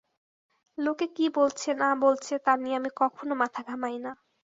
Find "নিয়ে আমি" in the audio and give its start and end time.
2.55-2.89